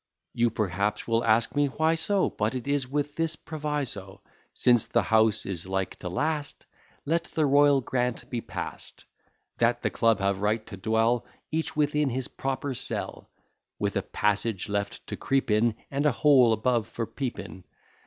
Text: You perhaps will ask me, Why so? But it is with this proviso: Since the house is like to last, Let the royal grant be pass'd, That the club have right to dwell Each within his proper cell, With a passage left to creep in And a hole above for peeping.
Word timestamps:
You 0.33 0.49
perhaps 0.49 1.07
will 1.07 1.23
ask 1.23 1.55
me, 1.55 1.67
Why 1.67 1.93
so? 1.93 2.31
But 2.31 2.55
it 2.55 2.67
is 2.67 2.87
with 2.87 3.15
this 3.15 3.35
proviso: 3.35 4.21
Since 4.51 4.87
the 4.87 5.03
house 5.03 5.45
is 5.45 5.67
like 5.67 5.97
to 5.97 6.09
last, 6.09 6.65
Let 7.05 7.25
the 7.25 7.45
royal 7.45 7.81
grant 7.81 8.27
be 8.27 8.41
pass'd, 8.41 9.03
That 9.59 9.83
the 9.83 9.91
club 9.91 10.17
have 10.17 10.41
right 10.41 10.65
to 10.65 10.75
dwell 10.77 11.27
Each 11.51 11.75
within 11.75 12.09
his 12.09 12.27
proper 12.27 12.73
cell, 12.73 13.29
With 13.77 13.95
a 13.95 14.01
passage 14.01 14.67
left 14.67 15.05
to 15.05 15.15
creep 15.15 15.51
in 15.51 15.75
And 15.91 16.07
a 16.07 16.11
hole 16.11 16.51
above 16.51 16.87
for 16.87 17.05
peeping. 17.05 17.63